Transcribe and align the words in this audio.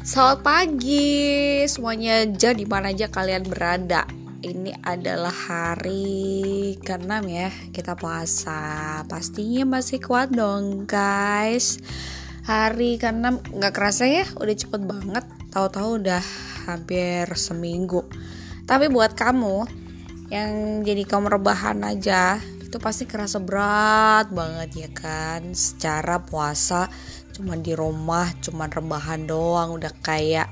Selamat 0.00 0.40
pagi 0.40 1.60
semuanya 1.68 2.24
aja 2.24 2.56
di 2.56 2.64
mana 2.64 2.88
aja 2.88 3.12
kalian 3.12 3.44
berada. 3.44 4.08
Ini 4.40 4.80
adalah 4.80 5.28
hari 5.28 6.72
ke-6 6.80 7.12
ya 7.28 7.52
kita 7.68 8.00
puasa. 8.00 9.04
Pastinya 9.04 9.76
masih 9.76 10.00
kuat 10.00 10.32
dong 10.32 10.88
guys. 10.88 11.84
Hari 12.48 12.96
ke-6 12.96 13.52
nggak 13.60 13.74
kerasa 13.76 14.08
ya, 14.08 14.24
udah 14.40 14.56
cepet 14.56 14.80
banget. 14.88 15.24
Tahu-tahu 15.52 16.00
udah 16.00 16.24
hampir 16.64 17.28
seminggu. 17.36 18.00
Tapi 18.64 18.88
buat 18.88 19.12
kamu 19.12 19.68
yang 20.32 20.80
jadi 20.80 21.04
kaum 21.04 21.28
rebahan 21.28 21.84
aja 21.84 22.40
itu 22.40 22.78
pasti 22.78 23.02
kerasa 23.02 23.42
berat 23.42 24.30
banget 24.30 24.70
ya 24.86 24.90
kan 24.94 25.52
secara 25.58 26.22
puasa 26.22 26.86
cuma 27.32 27.56
di 27.56 27.72
rumah 27.74 28.30
cuma 28.42 28.66
rebahan 28.66 29.26
doang. 29.26 29.76
Udah 29.76 29.90
kayak 30.02 30.50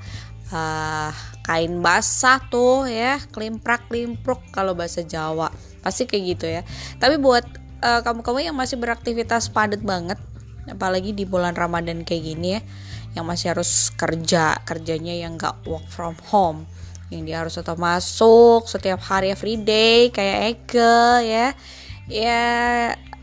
uh, 0.50 1.12
kain 1.44 1.78
basah 1.82 2.42
tuh 2.48 2.88
ya. 2.88 3.18
Klimprak 3.30 3.90
klimpruk 3.90 4.42
kalau 4.50 4.72
bahasa 4.74 5.04
Jawa. 5.04 5.52
Pasti 5.84 6.04
kayak 6.08 6.24
gitu 6.24 6.46
ya. 6.48 6.62
Tapi 6.98 7.16
buat 7.20 7.44
uh, 7.82 8.00
kamu-kamu 8.02 8.52
yang 8.52 8.56
masih 8.56 8.78
beraktivitas 8.78 9.50
padat 9.50 9.82
banget 9.82 10.18
apalagi 10.68 11.16
di 11.16 11.24
bulan 11.24 11.56
Ramadan 11.56 12.04
kayak 12.04 12.22
gini 12.22 12.48
ya 12.58 12.60
yang 13.16 13.24
masih 13.24 13.56
harus 13.56 13.88
kerja 13.96 14.60
kerjanya 14.68 15.16
yang 15.16 15.40
gak 15.40 15.64
work 15.64 15.88
from 15.88 16.12
home 16.28 16.68
yang 17.08 17.24
dia 17.24 17.40
harus 17.40 17.56
tetap 17.56 17.80
masuk 17.80 18.68
setiap 18.68 19.00
hari 19.00 19.32
everyday 19.32 20.12
kayak 20.12 20.60
Eke 20.60 21.24
ya. 21.24 21.48
Ya 22.08 22.44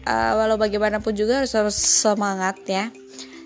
uh, 0.09 0.31
walau 0.41 0.57
bagaimanapun 0.57 1.13
juga 1.13 1.45
harus 1.45 1.53
semangat 1.77 2.57
ya 2.65 2.89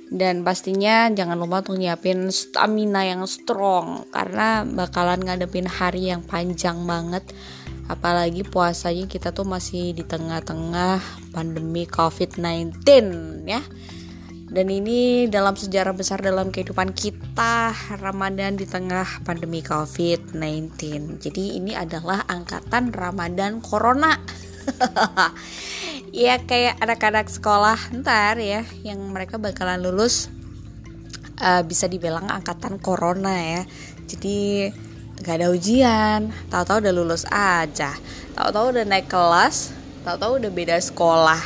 dan 0.09 0.41
pastinya 0.41 1.05
jangan 1.13 1.37
lupa 1.37 1.61
untuk 1.61 1.77
nyiapin 1.77 2.33
stamina 2.33 3.05
yang 3.05 3.29
strong. 3.29 4.09
Karena 4.09 4.65
bakalan 4.65 5.21
ngadepin 5.21 5.69
hari 5.69 6.09
yang 6.09 6.25
panjang 6.25 6.81
banget. 6.89 7.21
Apalagi 7.85 8.41
puasanya 8.45 9.05
kita 9.05 9.33
tuh 9.33 9.45
masih 9.45 9.93
di 9.93 10.01
tengah-tengah 10.01 11.01
pandemi 11.29 11.85
COVID-19 11.85 12.81
ya. 13.45 13.61
Dan 14.49 14.65
ini 14.73 15.29
dalam 15.29 15.53
sejarah 15.53 15.93
besar 15.93 16.25
dalam 16.25 16.49
kehidupan 16.49 16.97
kita 16.97 17.69
Ramadan 18.01 18.57
di 18.57 18.65
tengah 18.65 19.21
pandemi 19.21 19.61
COVID-19 19.61 21.21
jadi 21.21 21.43
ini 21.61 21.77
adalah 21.77 22.25
angkatan 22.25 22.89
Ramadan 22.89 23.61
Corona 23.61 24.17
ya 26.13 26.41
kayak 26.41 26.81
anak-anak 26.81 27.27
sekolah 27.29 27.77
ntar 28.01 28.41
ya 28.41 28.65
yang 28.81 28.99
mereka 29.09 29.37
bakalan 29.37 29.81
lulus 29.81 30.29
uh, 31.41 31.61
bisa 31.65 31.87
dibilang 31.87 32.27
angkatan 32.27 32.77
corona 32.77 33.33
ya. 33.35 33.61
Jadi 34.09 34.69
gak 35.21 35.35
ada 35.41 35.47
ujian. 35.53 36.33
Tahu-tahu 36.49 36.77
udah 36.85 36.93
lulus 36.93 37.23
aja. 37.29 37.93
Tahu-tahu 38.33 38.77
udah 38.77 38.85
naik 38.87 39.11
kelas 39.11 39.79
tahu-tahu 40.03 40.41
udah 40.41 40.51
beda 40.51 40.77
sekolah. 40.79 41.41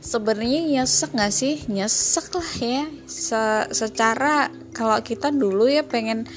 Sebenarnya 0.00 0.80
nyesek 0.80 1.12
gak 1.12 1.32
sih? 1.32 1.64
Nyesek 1.68 2.32
lah 2.34 2.50
ya. 2.60 2.84
Se 3.06 3.42
secara 3.72 4.48
kalau 4.76 4.98
kita 5.04 5.32
dulu 5.32 5.68
ya 5.68 5.84
pengen 5.84 6.28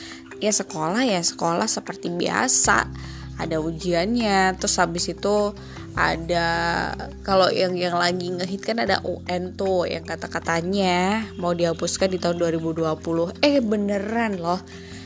ya 0.44 0.52
sekolah 0.52 1.04
ya 1.04 1.20
sekolah 1.24 1.68
seperti 1.68 2.12
biasa. 2.12 2.88
Ada 3.40 3.58
ujiannya 3.58 4.56
terus 4.62 4.78
habis 4.78 5.10
itu 5.10 5.52
ada 5.94 6.48
kalau 7.22 7.54
yang 7.54 7.78
yang 7.78 7.94
lagi 7.94 8.34
ngehit 8.34 8.66
kan 8.66 8.82
ada 8.82 9.02
UN 9.06 9.54
tuh 9.54 9.86
yang 9.86 10.02
kata-katanya 10.02 11.30
mau 11.38 11.54
dihapuskan 11.54 12.10
di 12.10 12.18
tahun 12.18 12.42
2020 12.42 12.90
eh 13.46 13.62
beneran 13.62 14.42
loh. 14.42 14.62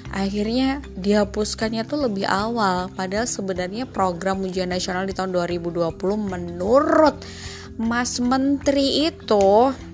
Akhirnya 0.08 0.80
dihapuskannya 0.96 1.84
tuh 1.84 2.08
lebih 2.08 2.24
awal. 2.24 2.88
Padahal 2.96 3.28
sebenarnya 3.28 3.84
program 3.84 4.40
ujian 4.48 4.72
nasional 4.72 5.04
di 5.04 5.12
tahun 5.12 5.36
2020 5.36 5.92
menurut 6.16 7.20
Mas 7.78 8.18
Menteri 8.18 9.06
itu 9.06 9.48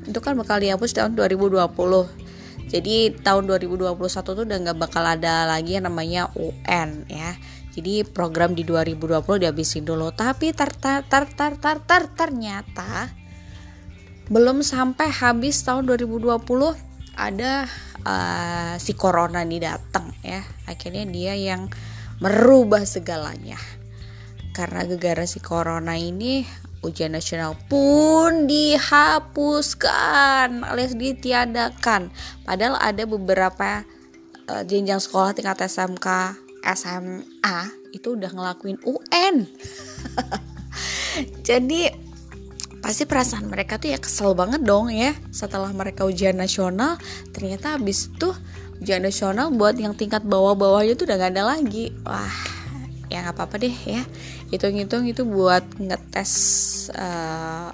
itu 0.08 0.20
kan 0.24 0.40
bakal 0.40 0.64
dihapus 0.64 0.96
tahun 0.96 1.20
2020 1.20 1.68
jadi 2.72 3.12
tahun 3.12 3.44
2021 3.46 3.92
tuh 4.24 4.44
udah 4.48 4.58
nggak 4.64 4.80
bakal 4.80 5.04
ada 5.04 5.44
lagi 5.44 5.76
yang 5.76 5.92
namanya 5.92 6.32
UN 6.40 7.04
ya 7.12 7.36
jadi 7.74 8.06
program 8.06 8.54
di 8.54 8.62
2020 8.62 9.42
dihabisin 9.42 9.82
dulu. 9.82 10.14
Tapi 10.14 10.54
tar 10.54 10.70
tar 10.78 11.02
tar 11.10 11.26
tar 11.26 11.58
tar, 11.58 11.82
tar 11.82 12.04
ternyata 12.14 13.10
belum 14.32 14.64
sampai 14.64 15.12
habis 15.12 15.60
tahun 15.68 15.84
2020 15.90 16.38
ada 17.14 17.68
uh, 18.08 18.80
si 18.80 18.94
corona 18.94 19.44
nih 19.44 19.62
datang 19.66 20.14
ya. 20.22 20.46
Akhirnya 20.70 21.04
dia 21.10 21.34
yang 21.34 21.68
merubah 22.22 22.86
segalanya. 22.86 23.58
Karena 24.54 24.86
gegara 24.86 25.26
si 25.26 25.42
corona 25.42 25.98
ini 25.98 26.46
ujian 26.86 27.16
nasional 27.16 27.58
pun 27.66 28.46
dihapuskan 28.46 29.82
alias 30.62 30.94
ditiadakan. 30.94 32.14
Padahal 32.46 32.78
ada 32.78 33.10
beberapa 33.10 33.82
uh, 34.46 34.64
jenjang 34.68 35.02
sekolah 35.02 35.34
tingkat 35.34 35.66
SMK 35.66 36.08
SMA 36.64 37.60
itu 37.92 38.16
udah 38.16 38.32
ngelakuin 38.32 38.80
UN 38.88 39.46
jadi 41.48 41.94
pasti 42.84 43.08
perasaan 43.08 43.48
mereka 43.48 43.80
tuh 43.80 43.96
ya 43.96 44.00
kesel 44.00 44.36
banget 44.36 44.60
dong 44.68 44.92
ya. 44.92 45.16
Setelah 45.32 45.72
mereka 45.72 46.04
ujian 46.04 46.36
nasional 46.36 47.00
ternyata 47.32 47.80
habis 47.80 48.12
tuh 48.20 48.36
ujian 48.84 49.00
nasional 49.00 49.56
buat 49.56 49.80
yang 49.80 49.96
tingkat 49.96 50.28
bawah-bawahnya 50.28 51.00
tuh 51.00 51.08
udah 51.08 51.16
gak 51.16 51.32
ada 51.32 51.48
lagi. 51.48 51.96
Wah 52.04 52.36
ya 53.08 53.24
nggak 53.24 53.40
apa-apa 53.40 53.56
deh 53.64 53.78
ya. 53.88 54.04
Hitung-hitung 54.52 55.08
itu 55.08 55.24
buat 55.24 55.64
ngetes 55.80 56.32
uh, 56.92 57.72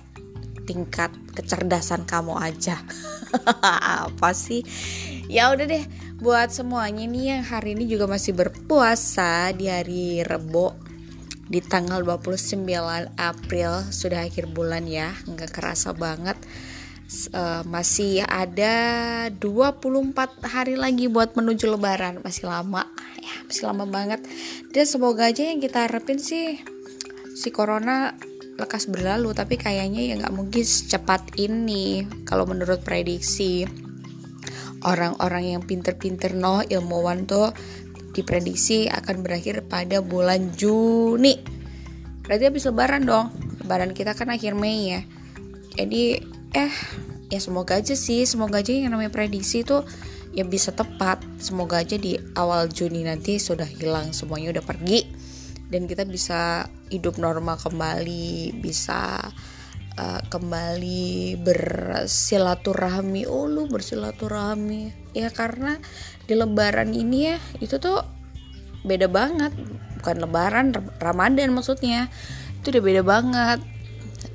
tingkat 0.70 1.10
kecerdasan 1.34 2.06
kamu 2.06 2.38
aja. 2.38 2.78
Apa 4.06 4.38
sih? 4.38 4.62
Ya 5.26 5.50
udah 5.50 5.66
deh 5.66 5.84
buat 6.20 6.52
semuanya 6.52 7.08
nih 7.08 7.26
yang 7.40 7.44
hari 7.48 7.80
ini 7.80 7.88
juga 7.88 8.04
masih 8.04 8.36
berpuasa 8.36 9.56
di 9.56 9.72
hari 9.72 10.20
Rebo 10.20 10.76
di 11.48 11.64
tanggal 11.64 12.04
29 12.04 12.60
April 13.16 13.72
sudah 13.90 14.28
akhir 14.28 14.52
bulan 14.52 14.84
ya 14.86 15.16
nggak 15.26 15.50
kerasa 15.56 15.96
banget. 15.96 16.36
Uh, 17.34 17.66
masih 17.66 18.22
ada 18.22 19.26
24 19.34 20.46
hari 20.46 20.78
lagi 20.78 21.10
buat 21.10 21.34
menuju 21.34 21.66
lebaran 21.66 22.22
masih 22.22 22.46
lama 22.46 22.86
ya 23.18 23.34
masih 23.48 23.66
lama 23.72 23.88
banget. 23.90 24.22
Dan 24.70 24.86
semoga 24.86 25.32
aja 25.32 25.42
yang 25.42 25.58
kita 25.58 25.90
harapin 25.90 26.22
sih 26.22 26.62
si 27.34 27.50
corona 27.50 28.14
lekas 28.60 28.92
berlalu 28.92 29.32
tapi 29.32 29.56
kayaknya 29.56 30.12
ya 30.12 30.14
nggak 30.20 30.36
mungkin 30.36 30.62
secepat 30.68 31.40
ini 31.40 32.04
kalau 32.28 32.44
menurut 32.44 32.84
prediksi 32.84 33.64
orang-orang 34.84 35.58
yang 35.58 35.62
pinter-pinter 35.64 36.36
no 36.36 36.64
ilmuwan 36.64 37.28
tuh 37.28 37.52
diprediksi 38.14 38.90
akan 38.90 39.22
berakhir 39.22 39.66
pada 39.70 40.02
bulan 40.02 40.52
Juni. 40.56 41.40
Berarti 42.26 42.44
habis 42.46 42.68
lebaran 42.68 43.06
dong. 43.06 43.34
Lebaran 43.64 43.92
kita 43.94 44.14
kan 44.18 44.30
akhir 44.34 44.54
Mei 44.58 44.94
ya. 44.98 45.02
Jadi 45.78 46.20
eh 46.54 46.74
ya 47.30 47.40
semoga 47.40 47.78
aja 47.78 47.94
sih 47.94 48.26
semoga 48.26 48.60
aja 48.60 48.74
yang 48.74 48.90
namanya 48.90 49.14
prediksi 49.14 49.62
itu 49.62 49.86
ya 50.34 50.44
bisa 50.46 50.74
tepat. 50.74 51.22
Semoga 51.38 51.82
aja 51.82 51.96
di 51.98 52.18
awal 52.38 52.70
Juni 52.70 53.06
nanti 53.06 53.38
sudah 53.38 53.66
hilang 53.66 54.12
semuanya 54.12 54.58
udah 54.58 54.66
pergi. 54.66 55.06
Dan 55.70 55.86
kita 55.86 56.02
bisa 56.10 56.66
hidup 56.90 57.22
normal 57.22 57.62
kembali 57.62 58.58
bisa 58.58 59.22
uh, 60.00 60.22
kembali 60.32 61.36
bersilaturahmi. 61.44 63.28
Oh 63.28 63.46
lu 63.46 63.68
bersilaturahmi. 63.68 65.12
Ya 65.12 65.28
karena 65.30 65.76
di 66.24 66.34
lebaran 66.40 66.96
ini 66.96 67.36
ya 67.36 67.38
itu 67.60 67.76
tuh 67.78 68.00
beda 68.88 69.12
banget. 69.12 69.52
Bukan 70.00 70.16
lebaran 70.24 70.72
ramadan 71.04 71.52
maksudnya. 71.52 72.08
Itu 72.64 72.72
udah 72.72 72.84
beda 72.84 73.02
banget. 73.04 73.60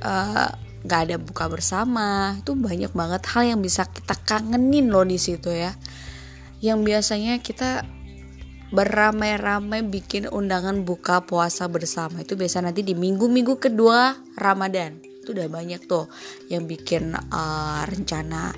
Uh, 0.04 0.52
nggak 0.84 1.00
ada 1.08 1.16
buka 1.16 1.44
bersama. 1.48 2.36
Itu 2.44 2.52
banyak 2.52 2.92
banget 2.92 3.22
hal 3.32 3.56
yang 3.56 3.60
bisa 3.64 3.88
kita 3.88 4.14
kangenin 4.28 4.92
loh 4.92 5.08
di 5.08 5.16
situ 5.16 5.48
ya. 5.48 5.72
Yang 6.60 6.78
biasanya 6.84 7.40
kita 7.40 7.84
beramai-ramai 8.74 9.86
bikin 9.86 10.26
undangan 10.26 10.82
buka 10.82 11.24
puasa 11.24 11.70
bersama. 11.70 12.26
Itu 12.26 12.34
biasa 12.34 12.60
nanti 12.60 12.82
di 12.82 12.92
minggu-minggu 12.96 13.60
kedua 13.62 14.18
Ramadan 14.34 15.13
itu 15.24 15.32
udah 15.32 15.48
banyak 15.48 15.80
tuh 15.88 16.06
yang 16.52 16.68
bikin 16.68 17.16
uh, 17.16 17.82
rencana 17.88 18.52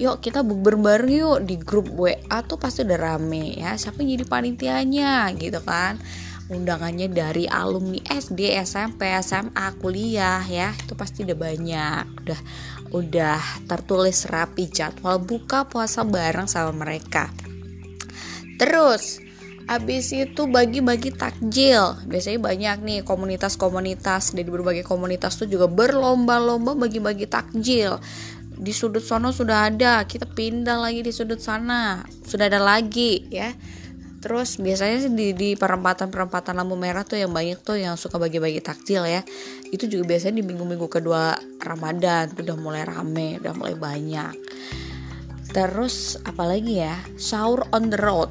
yuk 0.00 0.24
kita 0.24 0.40
bukber 0.40 0.80
bareng 0.80 1.12
yuk 1.12 1.38
di 1.44 1.60
grup 1.60 1.90
WA 1.92 2.38
tuh 2.46 2.56
pasti 2.56 2.86
udah 2.86 2.96
rame 2.96 3.58
ya 3.58 3.76
siapa 3.76 4.00
yang 4.00 4.20
jadi 4.20 4.26
panitianya? 4.28 5.12
Gitu 5.36 5.60
kan. 5.66 5.98
Undangannya 6.52 7.08
dari 7.08 7.48
alumni 7.48 7.96
SD, 8.04 8.52
SMP, 8.60 9.08
SMA, 9.24 9.66
kuliah 9.80 10.44
ya 10.44 10.70
itu 10.76 10.92
pasti 10.94 11.24
udah 11.24 11.38
banyak. 11.38 12.04
Udah 12.24 12.40
udah 12.92 13.40
tertulis 13.64 14.28
rapi 14.28 14.68
jadwal 14.68 15.16
buka 15.16 15.64
puasa 15.64 16.04
bareng 16.04 16.46
sama 16.46 16.72
mereka. 16.76 17.32
Terus 18.60 19.18
Abis 19.70 20.10
itu 20.14 20.50
bagi-bagi 20.50 21.14
takjil 21.14 21.98
Biasanya 22.06 22.40
banyak 22.42 22.76
nih 22.82 22.98
komunitas-komunitas 23.06 24.34
Dari 24.34 24.48
berbagai 24.48 24.82
komunitas 24.82 25.38
tuh 25.38 25.46
juga 25.46 25.70
berlomba-lomba 25.70 26.74
bagi-bagi 26.74 27.30
takjil 27.30 28.02
Di 28.52 28.72
sudut 28.74 29.02
sana 29.02 29.30
sudah 29.30 29.70
ada 29.70 30.02
Kita 30.02 30.26
pindah 30.26 30.82
lagi 30.82 31.06
di 31.06 31.12
sudut 31.14 31.38
sana 31.38 32.02
Sudah 32.26 32.50
ada 32.50 32.58
lagi 32.58 33.26
ya 33.30 33.54
Terus 34.22 34.54
biasanya 34.62 35.10
di, 35.10 35.34
di 35.34 35.50
perempatan-perempatan 35.58 36.54
lampu 36.54 36.78
merah 36.78 37.02
tuh 37.02 37.18
yang 37.18 37.34
banyak 37.34 37.58
tuh 37.58 37.74
yang 37.74 37.98
suka 37.98 38.22
bagi-bagi 38.22 38.62
takjil 38.62 39.02
ya. 39.02 39.26
Itu 39.74 39.90
juga 39.90 40.14
biasanya 40.14 40.38
di 40.38 40.44
minggu-minggu 40.46 40.86
kedua 40.86 41.34
Ramadan 41.58 42.30
tuh 42.30 42.46
udah 42.46 42.54
mulai 42.54 42.86
rame, 42.86 43.42
udah 43.42 43.50
mulai 43.58 43.74
banyak. 43.74 44.34
Terus 45.50 46.22
apalagi 46.22 46.86
ya? 46.86 46.94
Sahur 47.18 47.66
on 47.74 47.90
the 47.90 47.98
road. 47.98 48.30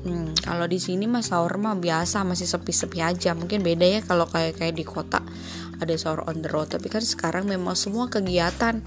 Hmm, 0.00 0.32
kalau 0.40 0.64
di 0.64 0.80
sini 0.80 1.04
mah 1.04 1.20
sahur 1.20 1.60
mah 1.60 1.76
biasa 1.76 2.24
masih 2.24 2.48
sepi-sepi 2.48 3.04
aja. 3.04 3.36
Mungkin 3.36 3.60
beda 3.60 3.84
ya 3.84 4.00
kalau 4.00 4.24
kayak 4.24 4.56
kayak 4.56 4.74
di 4.76 4.84
kota 4.84 5.20
ada 5.76 5.94
sahur 6.00 6.24
on 6.24 6.40
the 6.40 6.48
road. 6.48 6.72
Tapi 6.72 6.88
kan 6.88 7.04
sekarang 7.04 7.44
memang 7.44 7.76
semua 7.76 8.08
kegiatan 8.08 8.80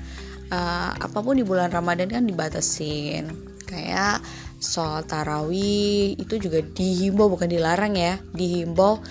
uh, 0.49 0.91
apa 0.97 1.17
pun 1.21 1.37
di 1.37 1.45
bulan 1.45 1.69
Ramadan 1.69 2.09
kan 2.09 2.25
dibatasin. 2.25 3.29
Kayak 3.69 4.25
sholat 4.63 5.11
tarawih 5.11 6.15
itu 6.15 6.39
juga 6.39 6.63
dihimbau 6.63 7.27
bukan 7.27 7.51
dilarang 7.51 7.99
ya 7.99 8.15
dihimbau 8.31 9.03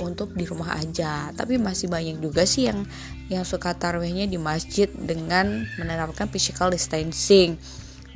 untuk 0.00 0.32
di 0.32 0.46
rumah 0.46 0.78
aja 0.78 1.34
tapi 1.34 1.58
masih 1.58 1.90
banyak 1.90 2.22
juga 2.22 2.46
sih 2.46 2.70
yang 2.70 2.86
yang 3.28 3.42
suka 3.42 3.74
tarawihnya 3.74 4.30
di 4.30 4.38
masjid 4.38 4.86
dengan 4.86 5.66
menerapkan 5.76 6.30
physical 6.30 6.70
distancing 6.70 7.58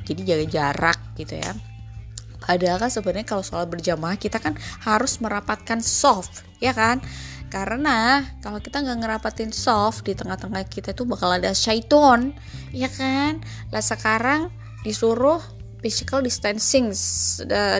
jadi 0.07 0.21
jaga 0.23 0.47
jarak 0.49 0.99
gitu 1.19 1.35
ya 1.35 1.53
padahal 2.45 2.77
kan 2.77 2.93
sebenarnya 2.93 3.25
kalau 3.25 3.41
sholat 3.41 3.73
berjamaah 3.73 4.21
kita 4.21 4.37
kan 4.37 4.53
harus 4.85 5.17
merapatkan 5.25 5.81
soft 5.81 6.45
ya 6.61 6.77
kan? 6.77 7.01
Karena 7.49 8.21
kalau 8.43 8.59
kita 8.59 8.83
nggak 8.83 8.99
ngerapatin 9.01 9.55
soft 9.55 10.05
di 10.05 10.13
tengah-tengah 10.13 10.67
kita 10.67 10.93
itu 10.93 11.09
bakal 11.09 11.33
ada 11.33 11.57
syaiton 11.57 12.37
ya 12.75 12.93
kan? 12.93 13.41
Lah 13.73 13.81
sekarang 13.81 14.53
disuruh 14.83 15.41
physical 15.79 16.25
distancing 16.25 16.91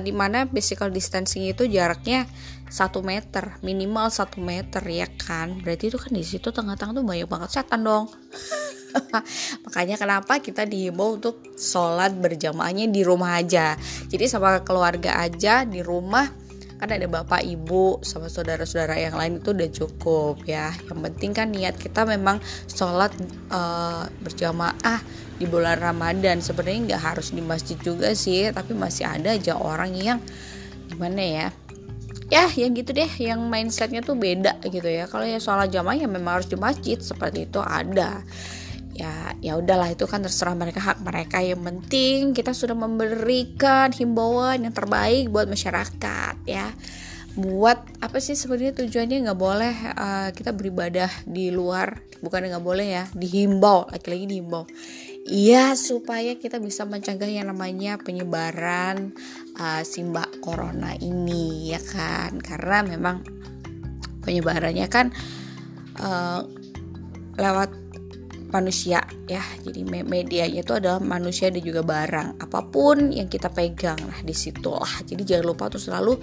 di 0.05 0.13
mana 0.13 0.49
physical 0.49 0.93
distancing 0.93 1.49
itu 1.49 1.65
jaraknya 1.65 2.29
satu 2.69 3.01
meter 3.05 3.57
minimal 3.61 4.09
satu 4.09 4.39
meter 4.39 4.81
ya 4.87 5.11
kan? 5.11 5.59
Berarti 5.61 5.91
itu 5.91 5.99
kan 5.99 6.13
di 6.15 6.25
situ 6.25 6.55
tengah-tengah 6.55 6.95
tuh 6.95 7.05
banyak 7.05 7.29
banget 7.29 7.51
setan 7.61 7.83
dong 7.83 8.07
makanya 9.65 9.97
kenapa 9.99 10.39
kita 10.39 10.65
dihimbau 10.65 11.19
untuk 11.19 11.43
sholat 11.59 12.15
berjamaahnya 12.15 12.91
di 12.91 13.03
rumah 13.03 13.39
aja. 13.39 13.75
Jadi 14.09 14.25
sama 14.31 14.63
keluarga 14.63 15.19
aja 15.19 15.67
di 15.67 15.83
rumah 15.83 16.31
kan 16.75 16.91
ada 16.91 17.07
bapak 17.07 17.47
ibu 17.47 18.03
sama 18.03 18.27
saudara-saudara 18.27 18.99
yang 18.99 19.15
lain 19.15 19.41
itu 19.41 19.55
udah 19.55 19.71
cukup 19.71 20.43
ya. 20.45 20.75
Yang 20.91 21.01
penting 21.11 21.31
kan 21.33 21.49
niat 21.55 21.79
kita 21.79 22.05
memang 22.05 22.43
sholat 22.69 23.15
uh, 23.49 24.05
berjamaah 24.21 25.01
di 25.39 25.47
bulan 25.47 25.79
Ramadan. 25.81 26.43
Sebenarnya 26.43 26.95
nggak 26.95 27.03
harus 27.03 27.31
di 27.31 27.41
masjid 27.41 27.79
juga 27.79 28.13
sih 28.13 28.51
tapi 28.51 28.75
masih 28.75 29.07
ada 29.07 29.35
aja 29.35 29.55
orang 29.57 29.95
yang 29.95 30.19
gimana 30.91 31.23
ya 31.23 31.49
ya 32.29 32.51
yang 32.53 32.75
gitu 32.75 32.91
deh. 32.91 33.09
Yang 33.23 33.41
mindsetnya 33.47 34.03
tuh 34.03 34.19
beda 34.19 34.59
gitu 34.67 34.87
ya. 34.91 35.07
Kalau 35.07 35.25
ya 35.25 35.39
sholat 35.39 35.71
jamaah 35.71 35.95
ya 35.97 36.11
memang 36.11 36.43
harus 36.43 36.51
di 36.51 36.59
masjid 36.59 36.99
seperti 36.99 37.47
itu 37.47 37.63
ada 37.63 38.21
ya 38.95 39.35
ya 39.43 39.59
udahlah 39.59 39.91
itu 39.91 40.07
kan 40.07 40.23
terserah 40.23 40.55
mereka 40.55 40.81
hak 40.81 41.03
mereka. 41.03 41.43
Yang 41.43 41.63
penting 41.67 42.19
kita 42.33 42.55
sudah 42.55 42.79
memberikan 42.79 43.91
himbauan 43.91 44.65
yang 44.65 44.75
terbaik 44.75 45.29
buat 45.29 45.51
masyarakat 45.51 46.35
ya. 46.47 46.71
Buat 47.35 47.99
apa 47.99 48.23
sih 48.23 48.39
sebenarnya 48.39 48.79
tujuannya? 48.79 49.27
Nggak 49.27 49.41
boleh 49.43 49.75
uh, 49.99 50.29
kita 50.31 50.55
beribadah 50.55 51.11
di 51.27 51.51
luar. 51.51 51.99
Bukan 52.23 52.47
nggak 52.47 52.63
boleh 52.65 52.87
ya 52.87 53.05
dihimbau. 53.11 53.91
Lagi-lagi 53.91 54.27
dihimbau. 54.31 54.65
Iya 55.25 55.75
supaya 55.75 56.37
kita 56.37 56.61
bisa 56.61 56.85
mencegah 56.85 57.27
yang 57.27 57.51
namanya 57.51 57.97
penyebaran 57.97 59.17
uh, 59.57 59.83
simbah 59.83 60.31
corona 60.39 60.95
ini 60.95 61.75
ya 61.75 61.83
kan? 61.83 62.39
Karena 62.39 62.87
memang 62.87 63.25
penyebarannya 64.23 64.87
kan 64.89 65.11
uh, 66.01 66.41
lewat 67.35 67.84
manusia 68.55 69.03
ya. 69.27 69.43
Jadi 69.67 69.83
medianya 69.83 70.63
itu 70.63 70.73
adalah 70.79 71.03
manusia 71.03 71.51
dan 71.51 71.59
juga 71.59 71.83
barang. 71.83 72.39
Apa 72.39 72.71
pun 72.71 73.11
yang 73.11 73.27
kita 73.27 73.51
pegang 73.51 73.99
lah 73.99 74.23
di 74.23 74.31
situ 74.31 74.71
lah 74.71 75.03
jadi 75.03 75.23
jangan 75.27 75.47
lupa 75.51 75.67
tuh 75.67 75.83
selalu 75.83 76.15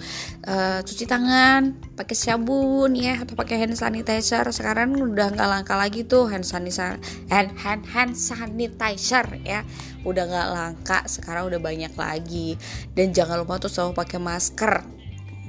uh, 0.48 0.80
cuci 0.80 1.04
tangan 1.04 1.76
pakai 1.92 2.16
sabun 2.16 2.96
ya. 2.96 3.20
Atau 3.20 3.36
pakai 3.36 3.60
hand 3.60 3.76
sanitizer. 3.76 4.48
Sekarang 4.48 4.96
udah 4.96 5.28
nggak 5.36 5.48
langka 5.48 5.76
lagi 5.76 6.08
tuh 6.08 6.32
hand 6.32 6.48
sanitizer 6.48 6.96
hand 7.28 7.52
hand 7.60 7.84
hand 7.92 8.16
sanitizer 8.16 9.28
ya. 9.44 9.60
Udah 10.08 10.24
nggak 10.24 10.48
langka 10.48 10.98
sekarang 11.04 11.52
udah 11.52 11.60
banyak 11.60 11.92
lagi. 11.92 12.56
Dan 12.96 13.12
jangan 13.12 13.44
lupa 13.44 13.60
tuh 13.60 13.68
selalu 13.68 13.92
pakai 13.92 14.18
masker. 14.18 14.74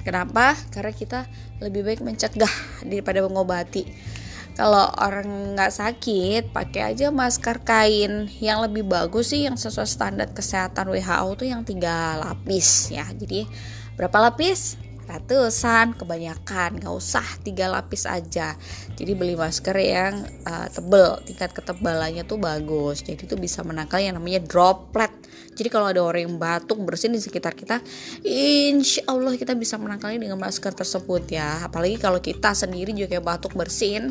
Kenapa? 0.04 0.52
Karena 0.68 0.92
kita 0.92 1.24
lebih 1.64 1.80
baik 1.80 2.04
mencegah 2.04 2.52
daripada 2.84 3.24
mengobati 3.24 3.88
kalau 4.54 4.86
orang 5.02 5.58
nggak 5.58 5.74
sakit 5.74 6.54
pakai 6.54 6.94
aja 6.94 7.10
masker 7.10 7.66
kain. 7.66 8.30
Yang 8.38 8.70
lebih 8.70 8.86
bagus 8.86 9.34
sih 9.34 9.42
yang 9.42 9.58
sesuai 9.58 9.86
standar 9.86 10.30
kesehatan 10.30 10.94
WHO 10.94 11.28
tuh 11.34 11.46
yang 11.50 11.66
tiga 11.66 12.22
lapis 12.22 12.94
ya. 12.94 13.02
Jadi 13.10 13.50
berapa 13.98 14.30
lapis? 14.30 14.78
Ratusan 15.10 15.98
kebanyakan. 15.98 16.78
Nggak 16.78 16.94
usah 16.94 17.26
tiga 17.42 17.66
lapis 17.66 18.06
aja. 18.06 18.54
Jadi 18.94 19.12
beli 19.18 19.34
masker 19.34 19.74
yang 19.74 20.22
uh, 20.46 20.70
tebel. 20.70 21.18
Tingkat 21.26 21.50
ketebalannya 21.50 22.22
tuh 22.22 22.38
bagus. 22.38 23.02
Jadi 23.02 23.26
itu 23.26 23.34
bisa 23.34 23.66
menangkal 23.66 23.98
yang 23.98 24.14
namanya 24.14 24.38
droplet. 24.38 25.10
Jadi 25.54 25.68
kalau 25.70 25.90
ada 25.90 26.02
orang 26.02 26.30
yang 26.30 26.36
batuk 26.38 26.82
bersin 26.82 27.14
di 27.14 27.22
sekitar 27.22 27.54
kita 27.54 27.78
insya 28.26 29.06
Allah 29.06 29.38
kita 29.38 29.54
bisa 29.54 29.78
menangkalnya 29.78 30.18
dengan 30.26 30.38
masker 30.38 30.74
tersebut 30.74 31.30
ya. 31.30 31.62
Apalagi 31.62 31.98
kalau 31.98 32.18
kita 32.18 32.54
sendiri 32.54 32.90
juga 32.90 33.22
batuk 33.22 33.54
bersin 33.54 34.10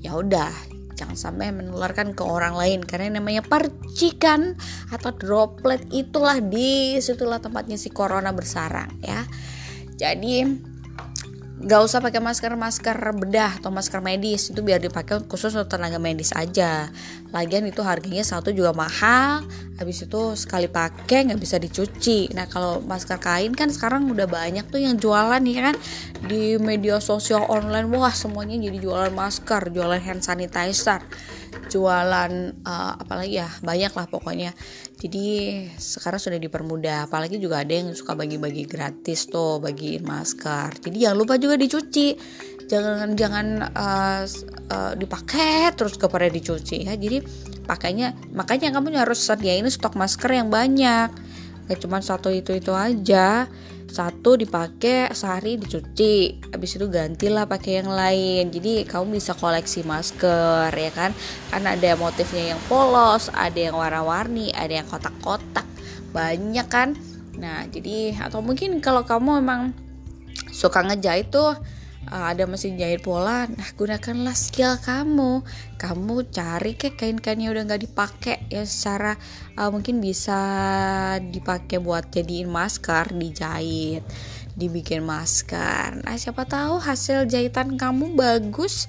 ya 0.00 0.16
udah 0.16 0.52
jangan 1.00 1.16
sampai 1.16 1.48
menularkan 1.56 2.12
ke 2.12 2.20
orang 2.20 2.52
lain. 2.52 2.84
Karena 2.84 3.16
namanya 3.20 3.40
percikan 3.40 4.52
atau 4.92 5.16
droplet 5.16 5.80
itulah 5.88 6.44
di 6.44 7.00
situlah 7.00 7.40
tempatnya 7.40 7.80
si 7.80 7.88
corona 7.88 8.36
bersarang 8.36 9.00
ya. 9.00 9.24
Jadi 9.96 10.44
nggak 11.60 11.80
usah 11.84 12.00
pakai 12.00 12.24
masker 12.24 12.56
masker 12.56 12.96
bedah 13.20 13.60
atau 13.60 13.68
masker 13.68 14.00
medis. 14.00 14.48
Itu 14.48 14.64
biar 14.64 14.80
dipakai 14.80 15.20
khusus 15.28 15.52
untuk 15.52 15.76
tenaga 15.76 16.00
medis 16.00 16.32
aja. 16.32 16.88
Lagian 17.30 17.68
itu 17.68 17.84
harganya 17.84 18.24
satu 18.24 18.50
juga 18.50 18.72
mahal 18.72 19.44
habis 19.76 20.04
itu 20.04 20.36
sekali 20.36 20.72
pakai 20.72 21.28
nggak 21.28 21.40
bisa 21.40 21.60
dicuci. 21.60 22.32
Nah 22.32 22.48
kalau 22.48 22.80
masker 22.80 23.20
kain 23.20 23.52
kan 23.52 23.68
sekarang 23.68 24.08
udah 24.08 24.24
banyak 24.24 24.64
tuh 24.72 24.80
yang 24.80 24.96
jualan 24.96 25.40
ya 25.44 25.72
kan? 25.72 25.76
Di 26.24 26.56
media 26.56 26.96
sosial 26.98 27.44
online 27.52 27.92
wah 27.92 28.12
semuanya 28.12 28.56
jadi 28.56 28.80
jualan 28.80 29.12
masker 29.12 29.68
jualan 29.68 30.00
hand 30.00 30.24
sanitizer 30.24 31.04
jualan 31.70 32.32
uh, 32.66 32.92
apalagi 32.98 33.42
ya 33.42 33.48
banyak 33.62 33.90
lah 33.94 34.06
pokoknya 34.10 34.54
jadi 35.00 35.26
sekarang 35.80 36.20
sudah 36.20 36.36
dipermudah. 36.36 37.08
Apalagi 37.08 37.40
juga 37.40 37.64
ada 37.64 37.72
yang 37.72 37.96
suka 37.96 38.12
bagi-bagi 38.12 38.68
gratis 38.68 39.32
tuh 39.32 39.56
bagiin 39.56 40.04
masker. 40.04 40.76
Jadi 40.76 40.96
jangan 41.00 41.16
lupa 41.16 41.40
juga 41.40 41.56
dicuci. 41.56 42.12
Jangan 42.68 43.16
jangan 43.16 43.46
uh, 43.72 44.22
uh, 44.70 44.92
dipakai 44.94 45.72
terus 45.72 45.96
kepada 45.96 46.28
dicuci 46.28 46.84
ya. 46.84 47.00
Jadi 47.00 47.24
pakainya 47.64 48.12
makanya 48.36 48.76
kamu 48.76 48.92
harus 49.00 49.24
sediain 49.24 49.64
stok 49.72 49.96
masker 49.96 50.36
yang 50.36 50.52
banyak 50.52 51.29
kayak 51.70 51.86
cuma 51.86 52.02
satu 52.02 52.34
itu 52.34 52.50
itu 52.58 52.74
aja. 52.74 53.46
Satu 53.86 54.34
dipakai 54.34 55.06
sehari 55.14 55.54
dicuci. 55.54 56.42
Habis 56.50 56.74
itu 56.74 56.90
gantilah 56.90 57.46
pakai 57.46 57.78
yang 57.78 57.94
lain. 57.94 58.50
Jadi 58.50 58.82
kamu 58.90 59.14
bisa 59.22 59.38
koleksi 59.38 59.86
masker 59.86 60.74
ya 60.74 60.90
kan? 60.90 61.14
Karena 61.54 61.78
ada 61.78 61.94
motifnya 61.94 62.58
yang 62.58 62.60
polos 62.66 63.30
ada 63.30 63.54
yang 63.54 63.78
warna-warni 63.78 64.50
ada 64.50 64.82
yang 64.82 64.86
kotak-kotak. 64.90 65.66
Banyak 66.10 66.66
kan? 66.66 66.98
Nah 67.38 67.70
jadi 67.70 68.18
atau 68.18 68.42
mungkin 68.42 68.82
kalau 68.82 69.06
kamu 69.06 69.38
memang 69.38 69.70
suka 70.50 70.82
ngejahit 70.82 71.30
tuh 71.30 71.54
uh, 72.08 72.32
ada 72.32 72.48
mesin 72.48 72.80
jahit 72.80 73.04
pola 73.04 73.44
nah 73.50 73.68
gunakanlah 73.76 74.32
skill 74.32 74.80
kamu. 74.80 75.44
Kamu 75.76 76.28
cari 76.32 76.76
ke 76.76 76.96
kain-kain 76.96 77.40
yang 77.40 77.52
udah 77.52 77.64
nggak 77.68 77.82
dipakai 77.84 78.36
ya 78.48 78.64
secara 78.64 79.20
uh, 79.60 79.68
mungkin 79.68 80.00
bisa 80.00 80.40
dipakai 81.20 81.80
buat 81.82 82.08
jadiin 82.08 82.48
masker 82.48 83.12
dijahit 83.12 84.04
dibikin 84.56 85.04
masker. 85.04 86.04
Nah 86.04 86.16
siapa 86.16 86.44
tahu 86.44 86.80
hasil 86.80 87.28
jahitan 87.28 87.76
kamu 87.80 88.16
bagus 88.16 88.88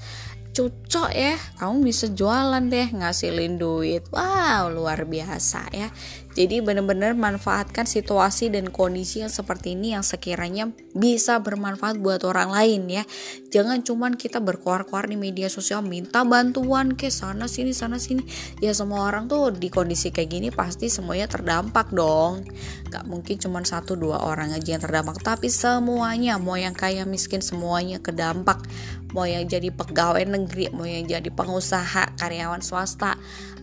cocok 0.51 1.10
ya 1.15 1.36
kamu 1.60 1.88
bisa 1.88 2.12
jualan 2.12 2.63
deh 2.67 2.91
ngasilin 2.91 3.55
duit 3.55 4.03
wow 4.12 4.67
luar 4.67 5.08
biasa 5.08 5.72
ya 5.72 5.88
jadi 6.31 6.63
benar-benar 6.63 7.12
manfaatkan 7.12 7.84
situasi 7.84 8.48
dan 8.48 8.72
kondisi 8.72 9.20
yang 9.20 9.31
seperti 9.31 9.75
ini 9.75 9.91
yang 9.91 10.03
sekiranya 10.03 10.72
bisa 10.96 11.43
bermanfaat 11.43 12.00
buat 12.00 12.24
orang 12.24 12.55
lain 12.55 12.88
ya. 12.88 13.03
Jangan 13.51 13.84
cuman 13.84 14.15
kita 14.15 14.39
berkuar-kuar 14.39 15.12
di 15.12 15.20
media 15.20 15.51
sosial 15.51 15.84
minta 15.84 16.24
bantuan 16.24 16.96
ke 16.96 17.12
sana 17.12 17.51
sini 17.51 17.75
sana 17.75 18.00
sini. 18.00 18.24
Ya 18.63 18.72
semua 18.72 19.12
orang 19.12 19.27
tuh 19.27 19.51
di 19.51 19.67
kondisi 19.67 20.15
kayak 20.15 20.29
gini 20.31 20.48
pasti 20.55 20.88
semuanya 20.88 21.27
terdampak 21.27 21.91
dong. 21.91 22.48
Gak 22.88 23.03
mungkin 23.12 23.36
cuman 23.36 23.67
satu 23.67 24.00
dua 24.00 24.24
orang 24.24 24.55
aja 24.55 24.79
yang 24.79 24.84
terdampak 24.84 25.20
tapi 25.20 25.51
semuanya 25.51 26.39
mau 26.39 26.55
yang 26.55 26.75
kaya 26.75 27.03
miskin 27.03 27.43
semuanya 27.43 28.00
kedampak. 28.00 28.63
Mau 29.12 29.27
yang 29.27 29.44
jadi 29.44 29.70
pegawai 29.72 30.24
negeri, 30.24 30.72
mau 30.72 30.88
yang 30.88 31.03
jadi 31.03 31.27
pengusaha, 31.32 32.15
karyawan 32.15 32.63
swasta, 32.63 33.20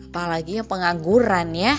apalagi 0.09 0.61
yang 0.61 0.69
pengangguran 0.69 1.53
ya 1.53 1.77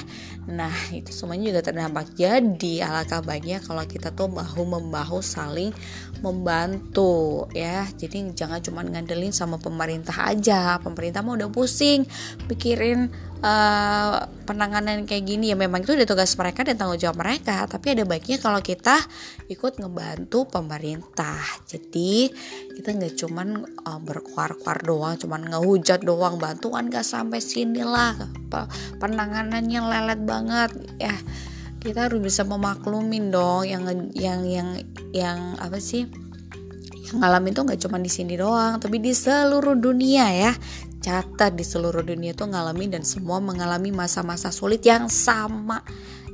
Nah, 0.47 0.71
itu 0.95 1.11
semuanya 1.11 1.51
juga 1.51 1.61
terdampak. 1.67 2.15
Jadi, 2.15 2.79
alangkah 2.79 3.19
baiknya 3.19 3.59
kalau 3.59 3.83
kita 3.83 4.15
tuh 4.15 4.31
bahu 4.31 4.63
membahu 4.63 5.19
saling 5.19 5.75
membantu 6.23 7.45
ya. 7.51 7.83
Jadi 7.99 8.31
jangan 8.31 8.63
cuma 8.63 8.81
ngandelin 8.85 9.35
sama 9.35 9.59
pemerintah 9.59 10.15
aja. 10.31 10.79
Pemerintah 10.79 11.19
mau 11.19 11.35
udah 11.35 11.51
pusing 11.51 12.07
pikirin 12.47 13.11
uh, 13.43 14.27
penanganan 14.43 15.05
kayak 15.05 15.29
gini 15.29 15.53
ya 15.53 15.57
memang 15.57 15.85
itu 15.85 15.93
udah 15.93 16.07
tugas 16.07 16.33
mereka 16.35 16.65
dan 16.65 16.75
tanggung 16.75 16.99
jawab 16.99 17.21
mereka 17.21 17.69
tapi 17.69 17.93
ada 17.93 18.03
baiknya 18.03 18.41
kalau 18.41 18.59
kita 18.59 18.97
ikut 19.47 19.77
ngebantu 19.77 20.49
pemerintah 20.49 21.37
jadi 21.69 22.33
kita 22.79 22.89
nggak 22.97 23.13
cuman 23.19 23.47
uh, 23.85 23.99
berkuar-kuar 24.01 24.81
doang 24.81 25.15
cuman 25.21 25.53
ngehujat 25.53 26.01
doang 26.01 26.41
bantuan 26.41 26.89
gak 26.89 27.05
sampai 27.05 27.39
sini 27.39 27.85
lah 27.85 28.17
penanganannya 28.97 29.81
lelet 29.85 30.21
banget 30.25 30.38
ya 30.99 31.15
kita 31.79 32.11
harus 32.11 32.19
bisa 32.19 32.43
memaklumin 32.43 33.31
dong 33.31 33.63
yang 33.63 33.87
yang 34.11 34.43
yang 34.43 34.69
yang 35.15 35.39
apa 35.57 35.79
sih? 35.79 36.05
Yang 37.07 37.17
ngalamin 37.23 37.51
tuh 37.55 37.63
nggak 37.65 37.79
cuma 37.87 37.97
di 37.97 38.11
sini 38.11 38.35
doang 38.35 38.77
tapi 38.83 38.99
di 38.99 39.15
seluruh 39.15 39.79
dunia 39.79 40.27
ya. 40.35 40.51
Catat 40.99 41.55
di 41.55 41.63
seluruh 41.63 42.03
dunia 42.03 42.35
tuh 42.35 42.51
ngalamin 42.51 42.99
dan 42.99 43.03
semua 43.07 43.39
mengalami 43.39 43.95
masa-masa 43.95 44.51
sulit 44.51 44.83
yang 44.83 45.07
sama. 45.07 45.79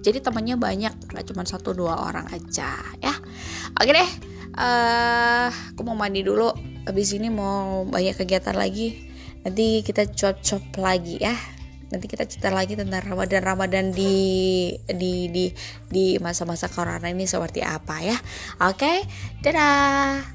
Jadi 0.02 0.22
temannya 0.22 0.58
banyak 0.58 1.14
nggak 1.14 1.26
cuma 1.30 1.46
satu 1.46 1.78
dua 1.78 2.02
orang 2.02 2.26
aja 2.34 2.74
ya. 2.98 3.14
Oke 3.78 3.94
deh 3.94 4.10
uh, 4.58 5.48
aku 5.54 5.82
mau 5.86 5.94
mandi 5.94 6.26
dulu. 6.26 6.50
Habis 6.90 7.18
ini 7.18 7.30
mau 7.30 7.86
banyak 7.86 8.18
kegiatan 8.18 8.58
lagi. 8.58 8.98
Nanti 9.46 9.86
kita 9.86 10.10
cocok 10.10 10.82
lagi 10.82 11.22
ya 11.22 11.38
nanti 11.90 12.06
kita 12.10 12.26
cerita 12.26 12.50
lagi 12.50 12.74
tentang 12.74 13.02
Ramadan 13.06 13.42
Ramadan 13.46 13.86
di 13.94 14.14
di 14.90 15.30
di 15.30 15.46
di 15.90 16.06
masa-masa 16.18 16.68
corona 16.68 17.08
ini 17.08 17.26
seperti 17.30 17.62
apa 17.62 18.02
ya. 18.02 18.18
Oke 18.66 19.06
dadah 19.42 20.35